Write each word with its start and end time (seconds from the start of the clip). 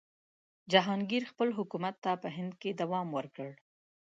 جهانګیر 0.71 1.23
خپل 1.31 1.49
حکومت 1.57 1.95
ته 2.03 2.11
په 2.21 2.27
هند 2.35 2.51
کې 2.61 2.69
دوام 2.81 3.07
ورکړ. 3.17 3.49